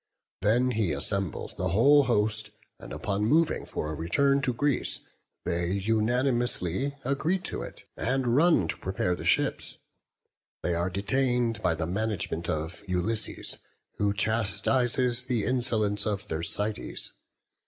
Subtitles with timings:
[0.41, 5.01] Then he assembles the whole host, and upon moving for a return to Greece,
[5.45, 9.77] they unanimously agree to it, and run to prepare the ships.
[10.63, 13.59] They are detained by the management of Ulysses,
[13.99, 17.11] who chastises the insolence of Thersites.